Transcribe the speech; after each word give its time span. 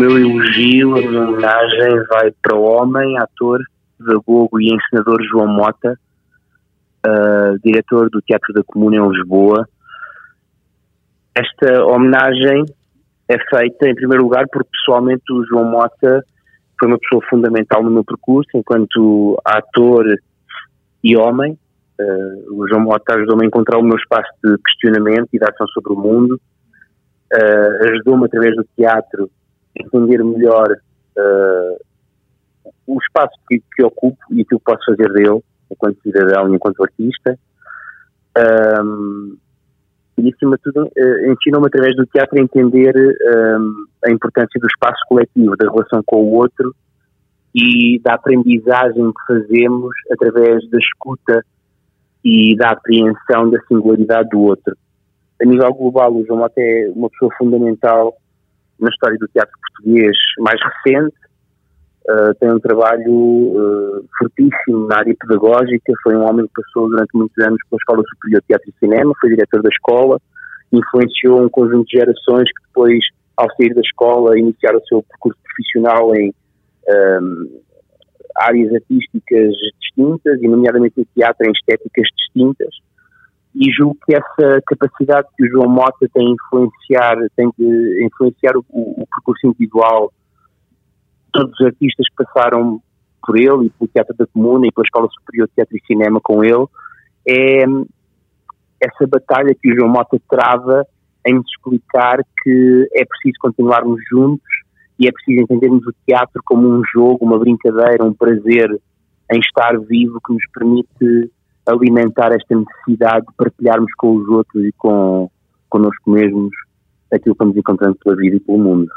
meu 0.00 0.16
elogio, 0.16 0.96
a 0.96 1.00
minha 1.00 1.22
homenagem 1.22 2.02
vai 2.08 2.32
para 2.42 2.56
o 2.56 2.62
homem, 2.62 3.18
ator, 3.18 3.60
pedagogo 3.98 4.58
e 4.58 4.74
ensinador 4.74 5.22
João 5.30 5.46
Mota, 5.46 5.94
uh, 7.06 7.58
diretor 7.62 8.08
do 8.08 8.22
Teatro 8.22 8.54
da 8.54 8.62
Comuna 8.64 8.96
em 8.96 9.08
Lisboa. 9.10 9.68
Esta 11.34 11.84
homenagem 11.84 12.64
é 13.28 13.38
feita, 13.54 13.90
em 13.90 13.94
primeiro 13.94 14.22
lugar, 14.24 14.46
porque 14.50 14.70
pessoalmente 14.72 15.30
o 15.30 15.44
João 15.44 15.66
Mota 15.66 16.24
foi 16.78 16.88
uma 16.88 16.98
pessoa 16.98 17.20
fundamental 17.28 17.82
no 17.82 17.90
meu 17.90 18.04
percurso, 18.04 18.48
enquanto 18.54 19.38
ator 19.44 20.06
e 21.04 21.14
homem. 21.14 21.58
Uh, 22.00 22.54
o 22.58 22.66
João 22.68 22.80
Mota 22.80 23.16
ajudou-me 23.16 23.44
a 23.44 23.48
encontrar 23.48 23.76
o 23.76 23.82
meu 23.82 23.98
espaço 23.98 24.30
de 24.42 24.56
questionamento 24.62 25.28
e 25.34 25.38
de 25.38 25.44
ação 25.44 25.66
sobre 25.68 25.92
o 25.92 25.96
mundo. 25.96 26.40
Uh, 27.30 27.84
ajudou-me, 27.84 28.24
através 28.24 28.56
do 28.56 28.64
teatro, 28.74 29.30
entender 29.76 30.22
melhor 30.24 30.68
uh, 31.16 31.80
o 32.86 32.98
espaço 32.98 33.38
que, 33.48 33.62
que 33.74 33.82
ocupo 33.82 34.18
e 34.32 34.44
que 34.44 34.58
posso 34.60 34.84
fazer 34.86 35.12
dele, 35.12 35.40
enquanto 35.70 36.02
cidadão 36.02 36.50
e 36.50 36.56
enquanto 36.56 36.82
artista. 36.82 37.38
Um, 38.82 39.36
e, 40.18 40.28
acima 40.28 40.56
de 40.56 40.62
tudo, 40.62 40.86
uh, 40.86 41.32
ensinou-me 41.32 41.66
através 41.66 41.96
do 41.96 42.06
teatro 42.06 42.38
a 42.38 42.42
entender 42.42 42.94
um, 42.96 43.86
a 44.04 44.10
importância 44.10 44.60
do 44.60 44.66
espaço 44.66 45.00
coletivo, 45.08 45.56
da 45.56 45.70
relação 45.70 46.02
com 46.04 46.22
o 46.22 46.32
outro 46.34 46.74
e 47.54 47.98
da 48.00 48.14
aprendizagem 48.14 49.12
que 49.12 49.26
fazemos 49.26 49.92
através 50.12 50.68
da 50.70 50.78
escuta 50.78 51.44
e 52.24 52.56
da 52.56 52.70
apreensão 52.70 53.50
da 53.50 53.60
singularidade 53.66 54.28
do 54.28 54.40
outro. 54.40 54.76
A 55.40 55.44
nível 55.44 55.72
global, 55.72 56.14
o 56.14 56.24
João 56.26 56.40
Mota 56.40 56.60
é 56.60 56.90
uma 56.94 57.08
pessoa 57.08 57.30
fundamental 57.38 58.14
na 58.80 58.88
história 58.88 59.18
do 59.18 59.28
teatro 59.28 59.52
português 59.60 60.16
mais 60.38 60.58
recente, 60.62 61.16
uh, 62.08 62.34
tem 62.38 62.50
um 62.50 62.60
trabalho 62.60 63.12
uh, 63.12 64.04
fortíssimo 64.18 64.86
na 64.86 64.98
área 64.98 65.14
pedagógica, 65.14 65.92
foi 66.02 66.16
um 66.16 66.28
homem 66.28 66.46
que 66.46 66.62
passou 66.62 66.88
durante 66.88 67.10
muitos 67.14 67.38
anos 67.44 67.58
pela 67.68 67.78
Escola 67.78 68.02
Superior 68.08 68.40
de 68.40 68.46
Teatro 68.48 68.70
e 68.70 68.78
Cinema, 68.78 69.12
foi 69.20 69.30
diretor 69.30 69.62
da 69.62 69.68
escola, 69.68 70.20
influenciou 70.72 71.42
um 71.42 71.48
conjunto 71.48 71.86
de 71.86 71.98
gerações 71.98 72.44
que 72.44 72.66
depois, 72.66 72.98
ao 73.36 73.46
sair 73.56 73.74
da 73.74 73.80
escola, 73.80 74.38
iniciaram 74.38 74.78
o 74.78 74.86
seu 74.86 75.02
percurso 75.02 75.38
profissional 75.42 76.14
em 76.14 76.32
um, 76.88 77.60
áreas 78.36 78.72
artísticas 78.74 79.52
distintas, 79.80 80.40
e 80.42 80.48
nomeadamente 80.48 80.94
no 80.96 81.06
teatro 81.14 81.46
em 81.46 81.52
estéticas 81.52 82.06
distintas, 82.16 82.68
e 83.54 83.70
julgo 83.72 83.96
que 84.06 84.14
essa 84.14 84.62
capacidade 84.66 85.28
que 85.36 85.44
o 85.44 85.48
João 85.48 85.68
Mota 85.68 86.08
tem 86.14 86.32
influenciar, 86.32 87.16
tem 87.36 87.50
de 87.58 88.04
influenciar 88.04 88.56
o, 88.56 88.64
o, 88.70 89.06
percurso 89.10 89.46
individual 89.46 90.12
de 91.24 91.32
todos 91.32 91.52
os 91.58 91.66
artistas 91.66 92.06
que 92.08 92.24
passaram 92.24 92.80
por 93.24 93.36
ele 93.36 93.66
e 93.66 93.70
pelo 93.70 93.90
Teatro 93.92 94.16
da 94.16 94.26
Comuna 94.26 94.66
e 94.66 94.72
pela 94.72 94.84
Escola 94.84 95.08
Superior 95.10 95.48
de 95.48 95.54
Teatro 95.54 95.76
e 95.76 95.86
Cinema 95.86 96.20
com 96.22 96.44
ele, 96.44 96.66
é 97.28 97.64
essa 98.80 99.06
batalha 99.06 99.54
que 99.54 99.70
o 99.70 99.76
João 99.76 99.90
Mota 99.90 100.18
trava 100.28 100.86
em 101.26 101.38
explicar 101.40 102.18
que 102.42 102.88
é 102.94 103.04
preciso 103.04 103.38
continuarmos 103.40 104.00
juntos 104.10 104.48
e 104.98 105.06
é 105.06 105.12
preciso 105.12 105.42
entendermos 105.42 105.86
o 105.86 105.94
teatro 106.06 106.40
como 106.44 106.68
um 106.68 106.82
jogo, 106.84 107.24
uma 107.24 107.38
brincadeira, 107.38 108.04
um 108.04 108.14
prazer 108.14 108.70
em 109.32 109.38
estar 109.38 109.78
vivo 109.80 110.20
que 110.24 110.32
nos 110.32 110.42
permite 110.52 111.30
alimentar 111.66 112.32
esta 112.32 112.54
necessidade 112.56 113.26
de 113.26 113.34
partilharmos 113.36 113.92
com 113.96 114.16
os 114.16 114.28
outros 114.28 114.64
e 114.64 114.72
com 114.72 115.30
connosco 115.68 116.10
mesmos 116.10 116.50
aquilo 117.12 117.34
que 117.34 117.44
vamos 117.44 117.56
encontrando 117.56 117.96
pela 118.02 118.16
vida 118.16 118.36
e 118.36 118.40
pelo 118.40 118.58
mundo. 118.58 118.90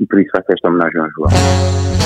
E 0.00 0.06
por 0.06 0.20
isso 0.20 0.30
faço 0.34 0.52
esta 0.52 0.68
homenagem 0.68 1.00
ao 1.00 1.10
João. 1.10 2.01